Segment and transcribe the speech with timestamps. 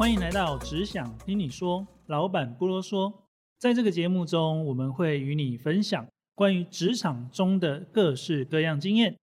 [0.00, 3.12] 欢迎来到只想听你说，老板不啰嗦。
[3.58, 9.18] 在这个节目中，我们会与你分享关于职场中的各式各样经验，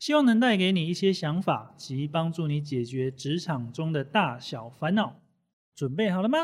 [0.00, 5.20] 希望能带给你一些想法及帮助你解决职场中的大小烦恼。
[5.76, 6.38] 准备好了吗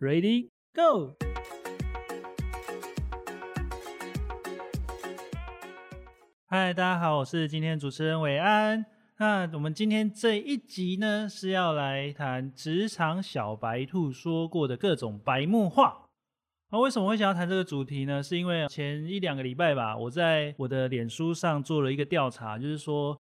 [0.00, 1.18] ？Ready Go！
[6.46, 8.91] 嗨，大家好，我是今天主持人伟安。
[9.22, 16.06] 那我们今天这一集呢，是要来谈职场小白兔说过的各种白目话。
[16.72, 18.20] 那为什么会想要谈这个主题呢？
[18.20, 23.16] 是因为前一两个礼拜吧，我在我的脸书上做了一个调查，就是说，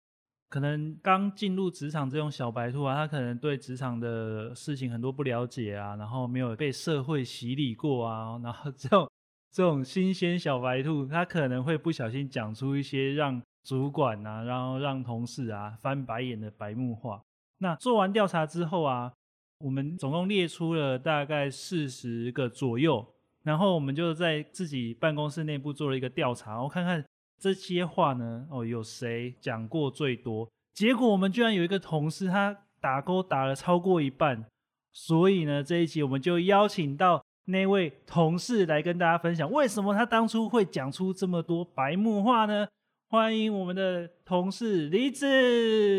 [0.48, 9.06] 可能刚进入职场这种小白兔啊，他可能对职场的事情很多不了解啊，然后没有被社会洗礼过啊，然后这种
[9.52, 17.22] 这种新鲜小白兔，他可能会不小心讲出一些让主管啊，然后让同事啊翻白眼的白目话。
[17.58, 19.12] 那做完调查之后啊，
[19.58, 23.06] 我们总共列出了大概四十个左右，
[23.42, 27.04] 然后我们就在自己办公室内部做了一个调查，然后看看
[27.38, 30.48] 这些话呢，哦，有谁讲过最多？
[30.72, 34.46] 结果我们居然有一个同事，他打勾打了超过一半。
[34.92, 42.66] 所以呢，这一集我们就邀请到那位同事来跟大家分享，为什么他当初会讲出这么多白目话呢？
[43.12, 45.26] 欢迎我们的同事李子。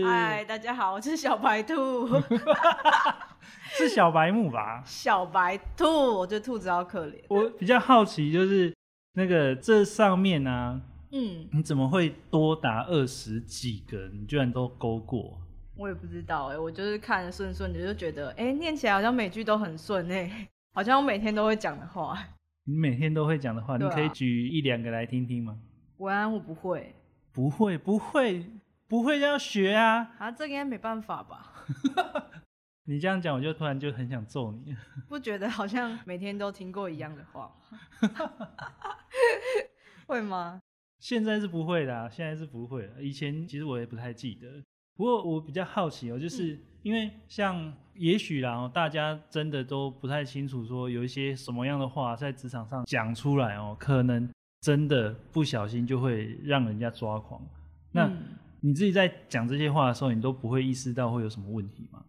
[0.05, 2.07] 嗨，大家好，我是小白兔。
[3.75, 4.81] 是小白目吧？
[4.85, 5.83] 小白兔，
[6.19, 7.15] 我觉得兔子好可怜。
[7.27, 8.73] 我比较好奇，就是
[9.15, 14.07] 那个这上面呢，嗯，你怎么会多达二十几个？
[14.13, 15.37] 你居然都勾过？
[15.75, 22.17] 我也不知道哎，我就是看着顺顺的，就觉得哎，念起来好像每句都很顺哎，好像我每天都会讲的话。
[22.63, 25.57] 你每天都会讲的话，你可以举一两个来听听吗？
[25.97, 26.95] 晚安，我不会。
[27.33, 28.45] 不会，不会，
[28.87, 30.15] 不会要学啊！
[30.17, 31.65] 啊，这应该没办法吧？
[32.85, 34.75] 你这样讲，我就突然就很想揍你。
[35.07, 37.55] 不觉得好像每天都听过一样的话？
[40.07, 40.59] 会吗？
[40.99, 43.01] 现在是不会的，现在是不会了。
[43.01, 44.61] 以前其实我也不太记得。
[44.97, 54.29] 不过我比较好奇哦，就是因为像也许啦，大家真的都不太清楚，说有一些什么样的话在职场上讲出来哦，可能。
[54.61, 57.41] 真的不小心就会让人家抓狂。
[57.91, 58.09] 那
[58.61, 62.05] 你自己在讲这些话的时候，你都不会意识到会有什么问题吗？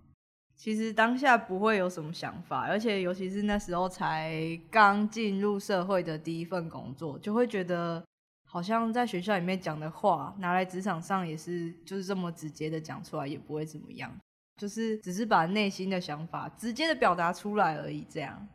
[0.54, 4.38] 其实当下不会有什么想法，而且尤其是那时候才
[4.70, 8.04] 刚进入社会的第一份工作，就会觉得
[8.46, 14.14] 好像在学校里面讲的话，拿来职场上也是就是这么直接的讲出来，也不会怎么样，
[14.56, 18.46] 就是只是把内心的想法直接的表达出来而已，这样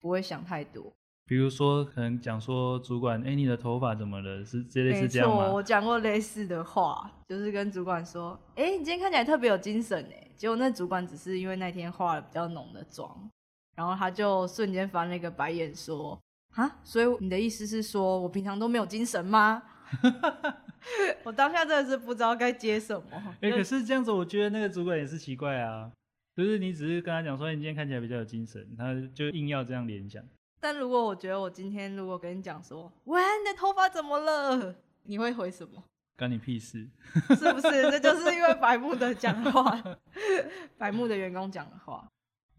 [0.00, 0.92] 不会想太多。
[1.28, 4.44] 比如说，可能讲说主管，哎，你的头发怎么了？
[4.44, 5.50] 是这类是这样吗？
[5.52, 10.30] 我讲过类似的话，就是跟主管说，哎，你今天看起来特别有精神哎。
[10.36, 13.28] 结果那主管只是因为那天化了比较浓的妆，
[13.74, 16.16] 然后他就瞬间翻了一个白眼，说，
[16.54, 19.62] 啊，所以你的意思是说我平常都没有精神吗？
[21.24, 23.04] 我当下真的是不知道该接什么。
[23.42, 25.90] 哎，可是这样子，我觉得那个主管也是奇怪啊，
[26.36, 30.22] 就是你只是跟他讲说你今天看起来比较有精神，他就硬要这样联想。
[30.60, 34.74] 但如果我觉得我今天如果跟你讲说，喂，你的头发怎么了？
[35.04, 35.82] 你会回什么？
[36.18, 36.88] 关你屁事，
[37.36, 37.90] 是不是？
[37.90, 39.82] 这就是因为白木的讲话，
[40.78, 42.06] 白木的员工讲的话。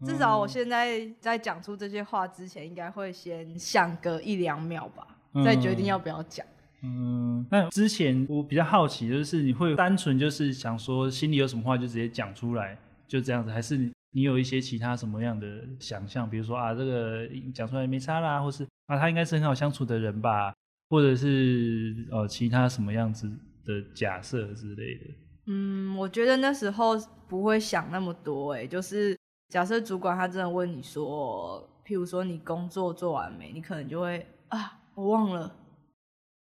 [0.06, 5.04] 至少我现在在讲出这些话之前，应该会先想个一两秒吧，
[5.44, 6.46] 再决定要不要讲。
[6.82, 12.78] 嗯，那之前我比较好奇，就是你会单纯就是想说心里有什么话就直接讲出来，
[13.08, 13.90] 就这样子，还是？
[14.10, 15.46] 你有一些其他什么样的
[15.78, 16.28] 想象？
[16.28, 20.54] 比如说啊，这个讲出来没差啦，或是啊，他应该是很好相处的人吧，
[20.88, 23.28] 或者是呃，其他什么样子
[23.64, 25.14] 的假设之类的。
[25.46, 26.96] 嗯，我觉得那时候
[27.28, 35.54] 不会想那么多，哎，就是假设主管他真的问你说，譬如说你工作做完没，你可能就会啊，我忘了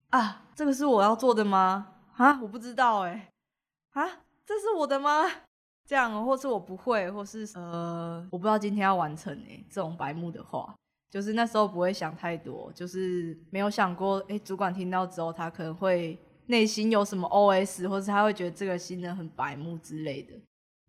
[0.09, 1.95] 啊，这个是我要做的吗？
[2.15, 3.29] 啊，我不知道，哎，
[3.91, 4.05] 啊，
[4.45, 5.25] 这是我的吗？
[5.89, 10.71] 这样，或是我不会，或是呃，我不知道今天要完成诶，这种白目的话，
[11.09, 16.15] 就是那时候不会想太多，就是没有想过，哎，主管听到之后，他可能会
[16.45, 20.35] 内心有什么 OS，或是他会觉得这个新人很白目之类的。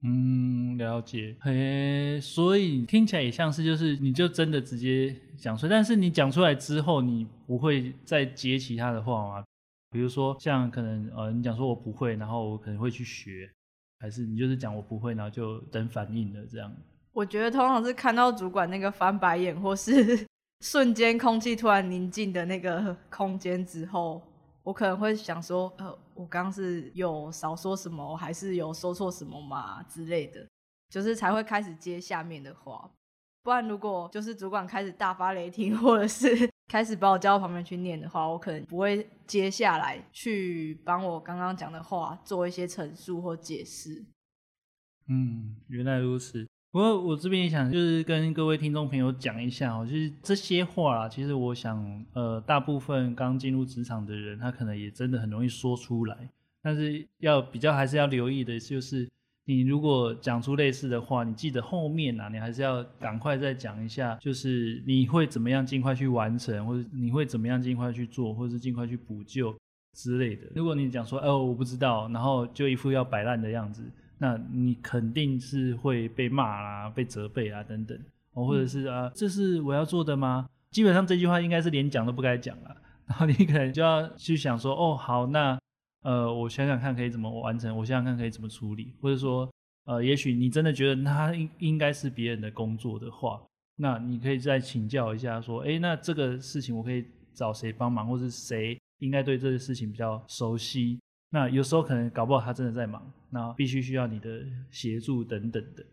[0.02, 1.34] 嗯，了解。
[1.40, 9.44] 嘿，所以听起来也像是，就是你就真的直接讲出来，但是你讲出来之后，你不会再接其他的话吗？
[9.90, 13.50] 比如说像可能呃，你讲说我不会，然后我可能会去学。
[14.00, 16.72] 还是你就是讲我不会，然后就等反应了这样。
[17.12, 20.26] 我觉得通常是看到主管那个翻白眼，或是
[20.64, 24.22] 瞬间空气突然宁静的那个空间之后，
[24.62, 30.44] 我可能会想说，呃，我刚是有少说什么，还是有说错什么嘛之类的。
[30.88, 32.90] 就是才会开始接下面的话。
[33.42, 44.04] 不然如果就是主管开始大发雷霆， 或者是开始把我叫到旁边去念的话，我可能不会接下来去帮我刚刚讲的话做一些陈述或解释。
[45.08, 46.46] 嗯，原来如此。
[46.72, 56.30] 不过我这边也想就是跟各位听众朋友讲一下，就是这些话啊，其实我想，呃，大部分刚进入职场的人，他可能也真的很容易说出来，
[56.62, 59.10] 但是要比较还是要留意的，就是
[59.50, 69.52] 你如果讲出类似的话，你记得后面啊，你还是要赶快再讲一下，就是你会怎么样尽快去完成，或者你会怎么样尽快去做，或者是尽快去补救
[69.98, 70.42] 之类的。
[70.54, 73.82] 如果你讲说，哦，我不知道，然后就一副要摆烂的样子。
[74.18, 77.98] 那你肯定是会被骂啦、被责备啊等等，
[78.34, 80.46] 哦，或者是啊，这是我要做的吗？
[80.70, 82.76] 基本上这句话应该是连讲都不该讲了。
[83.08, 85.58] 然后你可能就要去想说，哦，好，那
[86.02, 89.50] 呃，我想想看可以怎么完成，我想想看可以怎么处理，或者说，
[89.84, 93.42] 呃，也许你真的觉得他应应该是别人的工作的话，
[93.76, 97.04] 那你可以再请教一下，说，哎，那这个事情我可以
[97.34, 100.98] 找谁帮忙，或是谁应该对这个事情比较熟悉？
[101.30, 105.84] 那有时候可能搞不好他真的在忙，那必须需要你的协助等等的。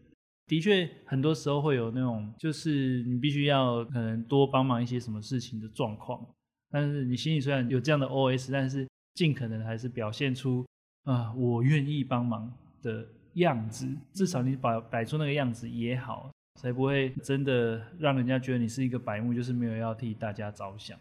[0.47, 6.25] 的确，很多时候会有那种，就是你必须要可能多帮忙一些什么事情的状况。
[6.69, 10.63] 但是你心里虽然有这样的 OS，但是尽可能还是表现出
[11.05, 12.53] 啊我愿意帮忙
[12.83, 13.03] 的
[13.33, 13.89] 样子。
[14.13, 16.29] 至少你摆摆出那个样子也好，
[16.61, 20.95] 才不会真的让人家觉得你是一个白目，就是没有要替大家着想。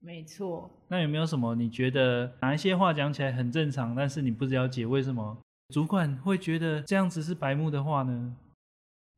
[0.00, 8.36] 没错，那有没有什么你觉得哪一些话讲起来很正常，但是你不了解为什么主管会觉得这样子是白目的话呢？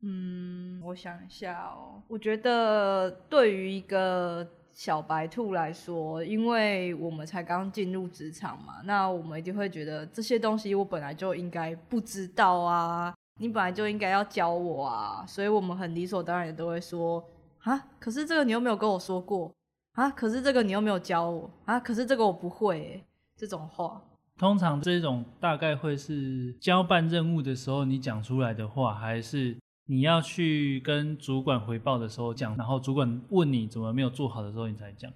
[0.03, 4.47] 嗯，我想一下哦，我觉得对于一个
[4.77, 17.21] 小白兔来说，因为我们才刚进入职场嘛，那我们一定会觉得这些东西我本来就应该不知道啊，你本来就应该要教我啊，所以我们很理所当然的都会说
[17.63, 19.51] 啊，可是这个你又没有跟我说过。
[19.93, 20.11] 啊！
[20.11, 21.79] 可是这个你又没有教我啊！
[21.79, 23.03] 可是这个我不会，
[23.35, 23.99] 这种话。
[24.37, 35.11] 通常这种大概会是交办任务的时候你讲出来的话，还是你要去跟主管回报的时候讲，然后主管问你怎么没有做好的时候你才讲。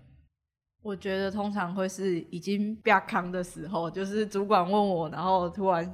[0.82, 5.86] 我觉得通常会是已经比较康的时候，就是主管问我，然后突然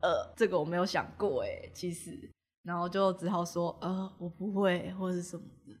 [0.00, 2.30] 呃，这个我没有想过哎，其实，
[2.64, 5.72] 然后就只好说呃，我不会或者什么的。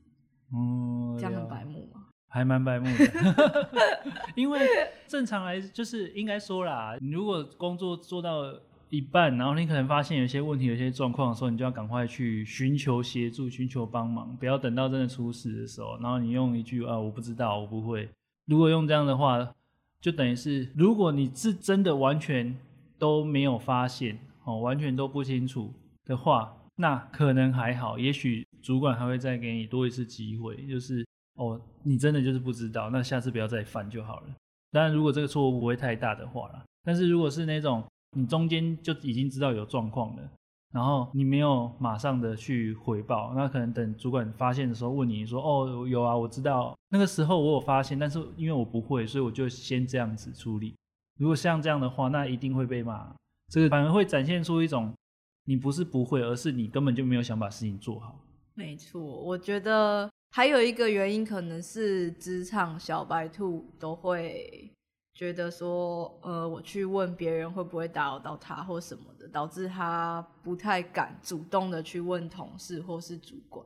[0.54, 2.06] 嗯，这样很白目吗？
[2.28, 3.68] 还蛮白目的，
[4.36, 4.60] 因为
[5.08, 8.42] 正常来就是应该说啦，你如果工作做到
[8.92, 18.06] 一半，然后你可能发现有些问题、有些状况的时候，你就要赶快去寻求协助、寻求帮忙，不要等到真的出事的时候，然后你用一句啊我不知道，我不会。
[18.44, 19.54] 如果用这样的话，
[19.98, 22.54] 就等于是如果你是真的完全
[22.98, 25.72] 都没有发现哦，完全都不清楚
[26.04, 31.06] 的话，那可能还好，也许主管还会再给你多一次机会，就是。
[31.36, 34.26] 哦，你真的就是不知道，那下次不要再犯就好了。
[34.70, 37.82] 当然，如果这个错误不会太大的话啦，但是如果是那种
[38.16, 40.22] 你中间就已经知道有状况了，
[40.72, 50.74] 然后你没有马上的去回报，那可能等主管发现的时候问你说：“哦，有啊，我知道那个时候我有发现，但是因为我不会，所以我就先这样子处理。”
[51.18, 53.14] 如果像这样的话，那一定会被骂。
[53.50, 54.92] 这个反而会展现出一种
[55.44, 58.18] 你不是不会，而是你根本就没有想把事情做好。
[58.54, 60.10] 没错，我觉得。
[60.34, 64.72] 还有一个原因，可能是职场小白兔都会
[65.14, 73.64] 觉得说，呃，我去问别人会不会打扰到他或什么的，导致他不太敢主动的去问同事或是主管。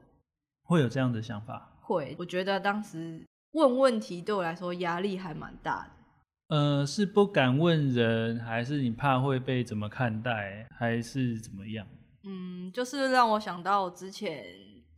[0.65, 1.71] 会有这样的想法？
[1.81, 6.57] 会，我觉得当时问问题对我来说压力还蛮大的。
[6.57, 11.87] 呃，是不敢问人，还是你怕会被怎么看待，还是怎么样？
[12.25, 14.45] 嗯，就是让我想到之前。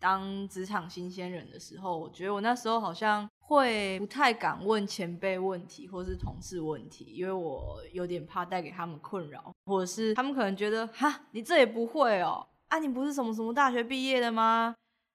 [0.01, 14.75] 当职场新鲜人的时候，我觉得我那时候好像会不太敢问前辈问题或是同事问题，因为我有点怕带给他们困扰，或者是他们可能觉得哈，你这也不会哦，啊，你不是什么什么大学毕业的吗？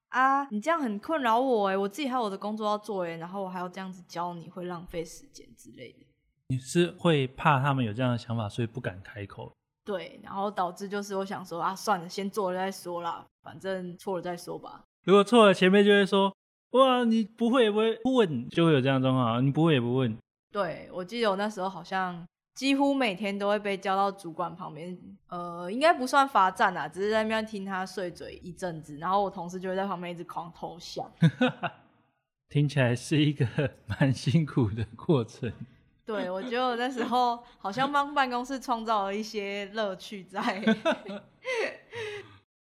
[0.10, 6.06] 啊，你这样很困扰我哎，我自己还有我的工作要做哎，然后我还要这样子教你会浪费时间之类的。
[6.50, 9.52] 你是会怕他们有这样的想法，所以不敢开口。
[9.86, 14.84] 对，然后导致就是我想说啊，算了，先做了再说啦，反正错了再说吧。
[15.04, 16.34] 如果错了，前辈就会说，
[16.74, 20.16] 哇，你不会也不会问，就会有这样状况，你不会也不问。
[20.52, 22.24] 对，我记得我那时候好像
[22.56, 31.12] 几乎每天都会被叫到主管旁边，呃，应该不算罚站啊，只是在那边听他碎嘴一阵子，然后我同事就会在旁边一直狂偷笑。
[32.50, 33.48] 听起来是一个
[33.88, 35.52] 蛮辛苦的过程。
[36.06, 40.62] 对，我觉得我那时候好像帮办公室创造了一些乐趣在。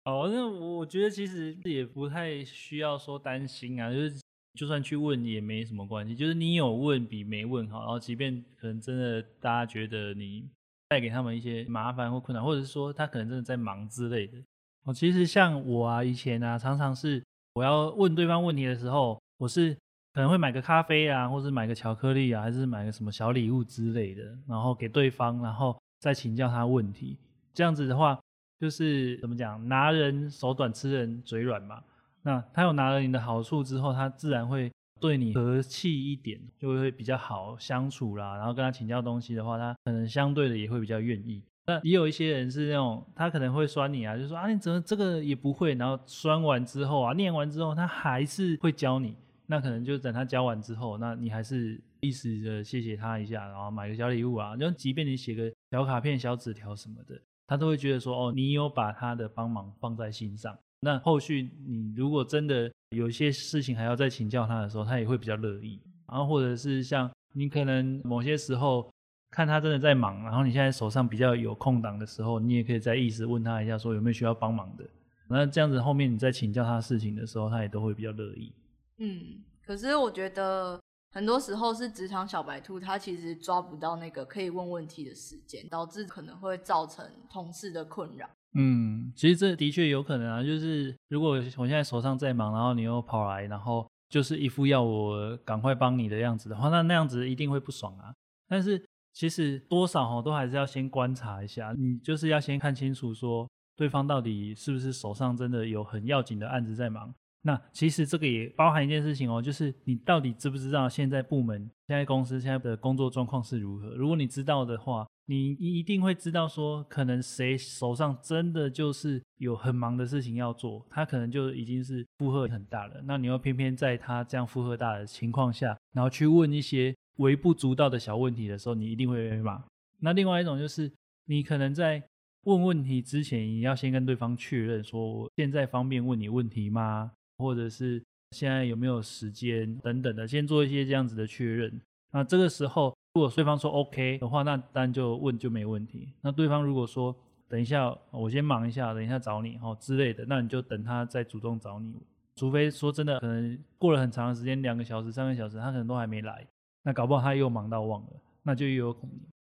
[0.06, 4.22] 哦，那我觉得其实也不太需要说担心啊，就是
[4.54, 7.80] 就算去问也没什么关系，就是你有问比没问好。
[7.80, 10.48] 然后即便可能真的大家觉得你
[10.90, 14.38] 带给他们一些麻烦或困难，或者是说他可能真的在忙之类的。
[14.84, 17.24] 哦，其实像我啊，以前啊，常常是
[17.56, 19.76] 我要问对方问题的时候，我是
[20.14, 27.18] 可能会买个咖啡啊，或者买个巧克力啊，还是买个什么小礼物之类的，然后给对方，然后再请教他问题。
[27.56, 28.20] 这样子的话。
[28.66, 31.84] 就是怎么讲，拿人手短，吃人嘴软嘛。
[32.24, 38.36] 那他有拿了你的好处之后，他自然会对你和气一点，就会比较好相处啦。
[38.36, 41.44] 然后跟他请教东西的话，他可能相对的也会比较愿意。
[41.68, 49.16] 那也有一些人是那种，他可能会酸你啊，就说啊你怎么这个也不会，然后酸完之后啊，念完之后他还是会教你。
[49.46, 57.22] 那可能就等他教完之后，那你还是意思的谢谢他一下，然后买个小礼物啊，就即便你写个小卡片、小纸条什么的。
[57.48, 60.58] 他都会觉得说，哦，你有把他的帮忙放在心上。
[60.80, 65.82] 那后续你如果真的有些事情还要再请教他的时候，他也会比较乐意。
[66.08, 68.88] 然后或者是像你可能某些时候
[69.32, 74.86] 看他真的在忙，然后你现在手上比较有空档的时候，你也可以再意识问他一下，说有没有需要帮忙的。
[75.28, 78.54] 那这样子后面你再请教他事情的时候，他也都会比较乐意。
[79.00, 80.80] 嗯，可是我觉得。
[81.16, 88.30] 很多时候是职场小白兔，他其实抓不到那个可以问问题的时间，导致可能会造成同事的困扰。
[88.54, 98.14] 嗯，其实这的确有可能啊，就是如果我现在手上在忙，然后你又跑来，然后就是一副要我赶快帮你的样子的话，那那样子一定会不爽啊。
[98.50, 107.16] 但是其实多少哈都还是要先观察一下，你就是要先看清楚说对方到底是不是手上真的有很要紧的案子在忙。
[107.48, 113.90] 那其实这个也包含一件事情哦，就是你到底知不知道现在部门、现在公司现在的工作状况是如何？
[113.96, 123.00] 如果你知道的话，你一定会知道说，可能谁手上真的就是有很忙的事情要做，他可能就已经是负荷很大了。
[123.04, 129.64] 那你又偏偏在他这样负荷大的情况下，然后去问一些微不足道的小问题的时候，你一定会被骂。
[130.00, 130.92] 那另外一种就是，
[131.28, 132.02] 你可能在
[132.46, 137.12] 问问题之前，你要先跟对方确认说，现在方便问你问题吗？
[137.38, 138.02] 或者是
[138.32, 141.82] 现在有没有时间等等的，先做一些这样子的确认。
[142.12, 146.14] 那这个时候，如果对方说 OK 的话，那当然就问就没问题。
[146.22, 147.16] 那对方如果说
[147.48, 151.94] 等一下我先忙一下，等一下找你哦之类的，那你就等他再主动找你。
[152.38, 156.46] 除非说真的，可能过了很长的时间，两个小时、三个小时，他可能都还没来，
[156.84, 158.10] 那搞不好他又忙到忘了，
[158.44, 159.12] 那就又有可能。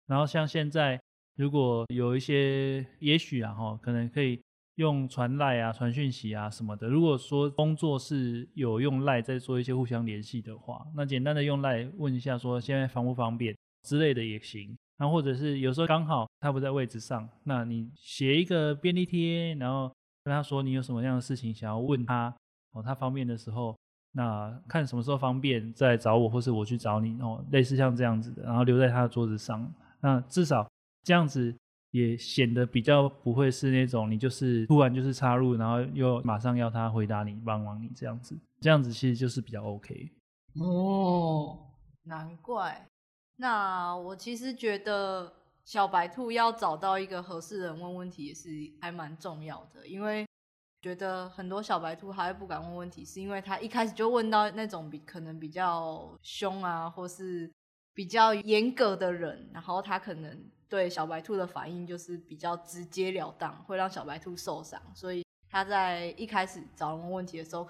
[0.07, 0.99] 然后像现在，
[1.35, 4.39] 如果有一些，也许啊哈，可能可以。
[4.75, 6.87] 用传赖啊、传讯息啊什么的。
[6.87, 14.77] 如果说工作是有用赖在做一些互相联系的话，那简单的用赖问一下，说现在方不方便之类的也行。
[14.97, 19.91] 然后或者是有时候刚好他不在位置上，那你写一个便利贴，然后
[20.23, 22.33] 跟他说你有什么样的事情想要问他
[22.73, 23.75] 哦，他方便的时候，
[24.13, 30.69] 那看什么时候方便再找我，或是我去找你哦，类似像这样子的，然后留在他的桌子上，那至少
[31.03, 31.55] 这样子。
[31.91, 40.09] 也显得比较不会是那种你就是突然就是插入，然后又马上要他回答你帮忙你这样子，这样子其实就是比较 OK。
[40.55, 41.59] 哦，
[42.03, 42.87] 难怪。
[43.37, 45.31] 那我其实觉得
[45.65, 48.49] 小白兔要找到一个合适人问问题也是
[48.81, 50.25] 还蛮重要的，因为
[50.81, 57.51] 觉得很多小白兔还不敢问问题，是因为他一开始就问到那种比可能比较凶啊，或是
[57.93, 60.39] 比较严格的人，然后他可能。
[60.71, 67.67] 对小白兔的反应就是比较直截了当，会让小白兔受伤，所以他在一开始找人问问题的时候，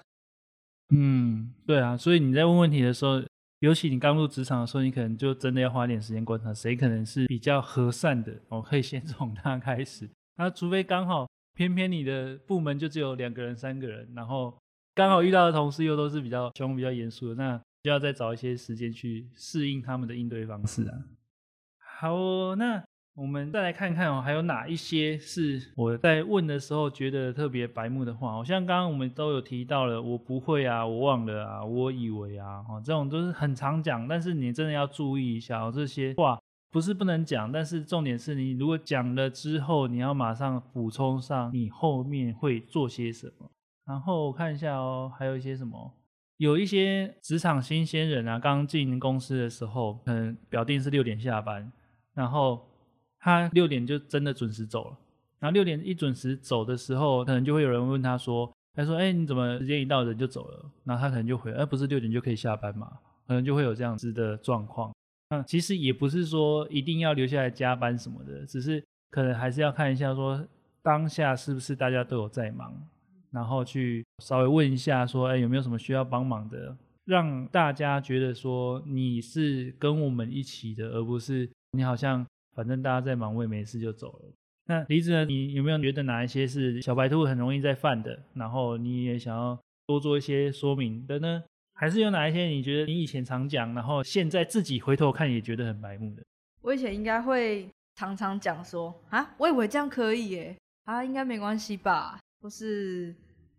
[0.94, 3.20] 嗯，对啊，所以你在问问题的时候，
[3.58, 10.08] 尤其你刚入职场的时候，你可能就真的要花点时间观察谁可能是比较和善的，我可以先 从他开始。
[10.36, 14.56] 那除非刚好偏偏你的部门就只有两个人、三个人，然后
[14.94, 20.94] 刚好遇到的同事又都是比较凶、比较严肃的，那就要再找一些时间去适应他们的应对方式啊。
[21.78, 22.84] 好，那。
[23.14, 28.32] 我们再来看看哦，还有哪一些是我在问的时候觉得特别白目的话？
[28.32, 43.50] 好像刚刚我们都有提到了，我不会啊，我忘了啊，我以为啊，哦，这种都是很常讲，但是你真的要注意一下哦，这些话不是不能讲，但是重点是你如果讲了之后，你要马上补充上你后面会做些什么。
[43.84, 45.92] 然后我看一下哦，还有一些什么，
[46.42, 51.70] 有一些职场新鲜人啊，刚进公司的时候，可能表定是六点下班，
[52.14, 52.68] 然后。
[53.24, 54.98] 他六点就真的准时走了，
[55.38, 64.92] 然后六点一准时走的时候，可能就会有人问他说：“他说，哎，你怎么时间一到人就走了？”然后他可能就回：“哎，不是六点就可以下班嘛？”可能就会有这样子的状况。
[65.30, 70.44] 那其实也不是说一定要留下来加班什么的，只是可能还是要看一下说
[70.82, 72.74] 当下是不是大家都有在忙，
[73.30, 82.24] 然后去稍微问一下说，哎，有没有什么需要帮忙的，让大家觉得说你是跟我们一起的，而不是你好像
[82.54, 84.32] 反正大家在忙，我也没事就走了。
[84.66, 85.24] 那李子呢？
[85.24, 88.16] 你有没有觉得哪一些是小白兔很容易在犯的？
[88.34, 91.42] 然后你也想要多做一些说明的呢？
[91.74, 96.22] 还是有哪一些你觉得你以前常讲，然后现在自己回头看也觉得很白目的？
[96.60, 102.20] 我以前应该会常常讲说啊，我以为这样可以耶，啊，应该没关系吧？
[102.40, 103.12] 或是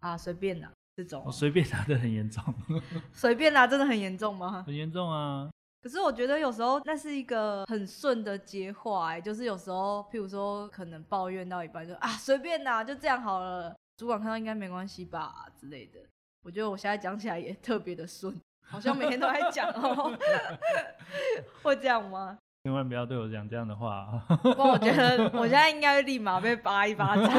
[0.04, 1.32] 啊，随便啦这种。
[1.32, 2.44] 随便拿的很严重。
[3.14, 4.64] 随便拿真的很严重吗？
[4.68, 5.50] 很严重啊。
[5.82, 16.00] 可是我觉得有时候那是一个很顺的接话，哎，就是有时候，譬如说可能抱怨到一半就啊随便啦，就这样好了，主管看到应该没关系吧之类的。
[16.44, 20.18] 我觉得我现在讲起来也特别的顺，好像每天都在讲哦。
[21.64, 22.38] 会这样吗？
[22.64, 24.24] 千万不要对我讲这样的话。
[24.42, 27.30] 不过我觉得我现在应该会立马被扒一巴掌。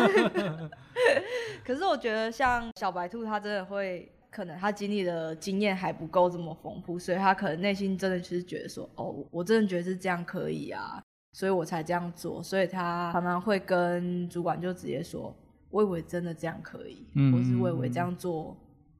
[1.64, 4.11] 可是我觉得像小白兔，它真的会。
[4.31, 11.00] 可能他经历的经验还不够这么丰富，所以他可能内心真的就是觉得说，哦，我真的觉得是这样可以啊，
[11.35, 12.43] 所以我才这样做。
[12.43, 15.33] 所以他常常会跟主管就直接说，
[15.71, 18.57] 我以为真的这样可以，或是我以为这样做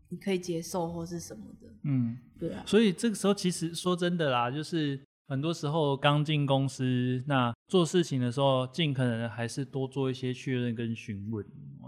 [0.09, 1.67] 你可以接受，或是什么的。
[1.83, 2.63] 嗯，对啊。
[2.65, 5.04] 所以这个时候其实说真的啦，就是。
[5.27, 11.45] 很多时候刚进公司，那做事情的时候，尽可能还是多做一些确认跟询问。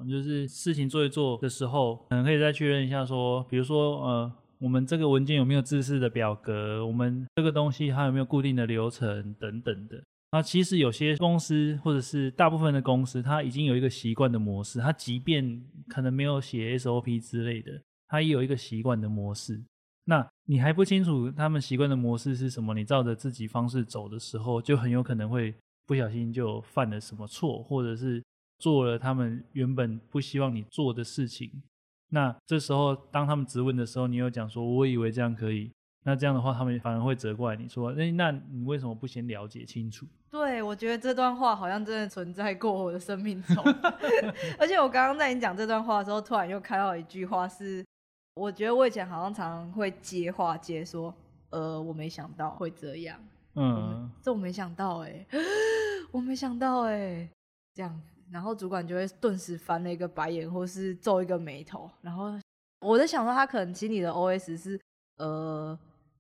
[0.09, 6.87] 就是事情做一做的时候，可能可以再确认一下，说，比如说，呃，我们这个文件有没有自式的表格？
[6.87, 10.03] 我们这个东西它有没有固定的流程等等的。
[10.33, 19.63] 那其实有些公司或者是大部分的公司，它已经有一个习惯的模式，它即便可能没有写 SOP 之类的，它也有一个习惯的模式。
[20.09, 22.73] 那你还不清楚他们习惯的模式是什么？
[22.75, 25.53] 你照着自己方式走的时候，就很有可能会
[25.85, 28.23] 不小心就犯了什么错，或者是
[28.59, 31.51] 做了他们原本不希望你做的事情。
[32.11, 35.73] 那这时候当他们质问的时候，你又讲说：“我以为这样可以。”
[36.07, 43.57] 那这样的话，他们反而会责怪你说：“那那你为什么不先了解清楚？”对，我觉得这段话好像真的存在过我的生命中。
[44.57, 47.85] 而且我刚刚在你讲这段话的时候，突然又看到一句话是。
[48.37, 51.13] 我觉得我以前好像常常会接话接说，
[51.49, 53.19] 呃，我没想到会这样，
[53.55, 55.27] 嗯，这我没想到哎，
[56.13, 57.27] 我没想到哎，
[57.75, 62.39] 这样子，然后主管就会顿时翻了一个白眼，或是皱一个眉头，然后
[62.81, 64.79] 我在想说，他可能心里的 OS 是，
[65.17, 65.77] 呃，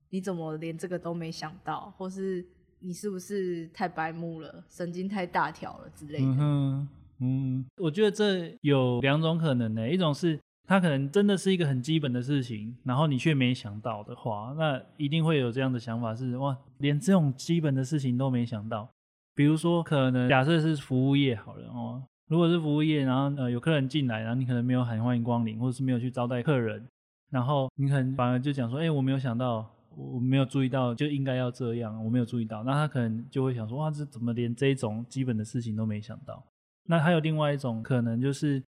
[0.08, 2.42] 你怎么连这个都没想到，或是
[2.78, 6.34] 你是不是太白目了，神经太大条了之类的。
[6.38, 10.40] 嗯嗯，我觉得这有两种可能呢，一种是。
[10.66, 18.88] 他可能真的是一个很基本的事情，然后你却没想到的话，那一定会有这样的想法：是哇，连这种基本的事情都没想到。
[19.34, 26.84] 比如说，可能假设是服务业好了哦，如果是服务业，然后呃有客人进来，然后你可能没有喊欢迎光临，或者是没有去招待客人，
[27.30, 32.64] 然后你可能反而就讲说：哎，我没有想到，我没有注意到，就应该要这样，我没有注意到。
[32.64, 36.42] 那他可能就会想说：哇，这怎么连这种基本的事情都没想到？
[36.88, 38.60] 那还有另外一种可能就是。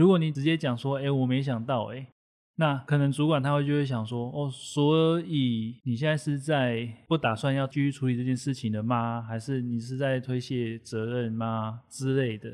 [0.00, 2.06] 如果你直接讲说，哎，我没想到，哎，
[2.56, 9.20] 那可能主管他会就会想说，哦，所以你现在是在不打算要继续处理这件事情的吗？
[9.20, 12.50] 还是你是在推卸责任吗之类的？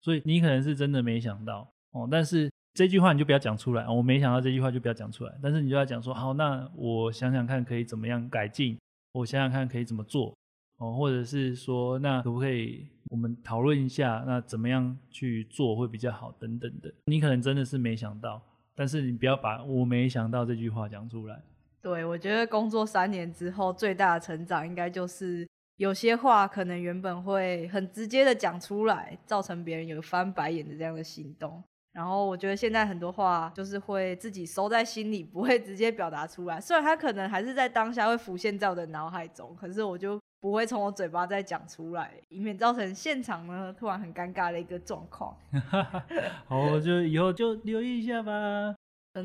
[0.00, 8.78] 所以你可能是真的没想到哦，但是这句话你就不要讲出来，我没想到这句话就不要讲出来，但是你就要讲说，好，那我想想看可以怎么样改进，
[9.12, 10.34] 我想想看可以怎么做。
[10.78, 16.92] 哦，或者是说，那可不可以我们讨论一下，那怎么样去做会比较好，等等的。
[17.06, 18.42] 你可能真的是没想到，
[18.74, 21.40] 但是你不要把我没想到这句话讲出来。
[21.80, 31.62] 对，我觉得工作三年之后最大的成长，应该就是有些话可能原本会很直接的讲出来，造成别人有翻白眼的这样的行动。
[31.92, 36.60] 然后我觉得现在很多话就是会自己收在心里，不会直接表达出来。
[36.60, 40.20] 虽然他可能还是在当下会浮现在我的脑海中，可是我就。
[40.46, 45.36] 不会从我嘴巴再讲出来，以免造成现场呢突然很尴尬的一个状况。
[46.46, 48.32] 好，就以后就留意一下吧。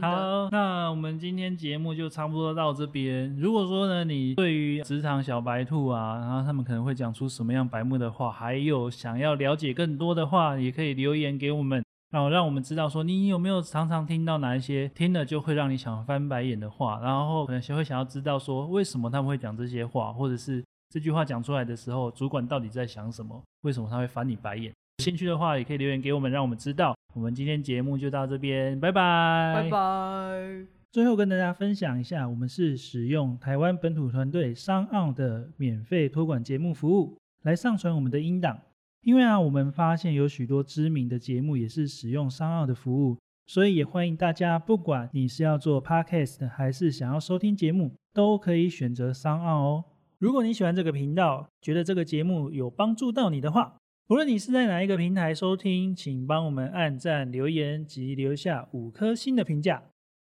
[0.01, 3.37] 好，那我们今天节目就差不多到这边。
[3.37, 20.65] 如果说呢，你对于职场小白兔啊，然后他们可能会讲出什么样白目的话，还有想要了解更多的话，也可以留言给我们，然后让我们知道说你有没有常常听到哪一些听了就会让你想翻白眼的话，然后可能会想要知道说为什么他们会讲这些话，或者是。
[20.91, 23.41] 这句话讲出来的时候，主管到底在想什么？
[23.61, 24.73] 为什么他会翻你白眼？
[24.97, 26.93] 有兴趣的话，也可以留言给我们，让我们知道。
[27.15, 30.65] 我们今天节目就到这边，拜拜，拜拜。
[30.91, 38.59] 最后跟大家分享一下，我们是使用台湾本土团队商奥的免费托管节目服务来上传我们的音档。
[39.03, 49.85] 因为啊，我们发现有许多知名的节目也是使用商奥的服务，所以也欢迎大家，不管你是要做 podcast 还是想要收听节目，都可以选择商澳哦。
[50.21, 53.75] 如果你喜欢这个频道，觉得这个节目有帮助到你的话，
[54.07, 59.83] 无论你是在哪一个平台收听，请帮我们按赞、留言及留下五颗星的评价，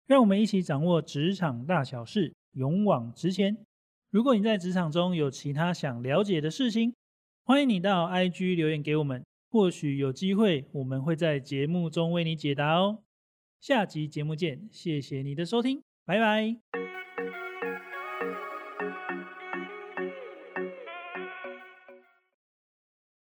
[0.07, 3.57] 让我们一起掌握职场大小事，勇往直前。
[4.09, 6.93] 如果你在职场中有其他想了解的事情，
[7.43, 12.99] 欢迎你到 IG 留言给我们，或许有机会我们会在节目中为你解答哦。
[13.59, 16.82] 下集节目见，谢谢你的收听，拜拜。